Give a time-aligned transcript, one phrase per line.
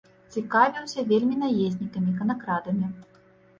[0.35, 2.93] Цікавіўся вельмі наезнікамі, канакрадамі.